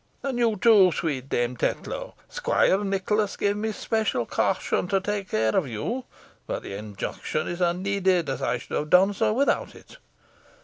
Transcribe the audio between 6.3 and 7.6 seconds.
but the injunction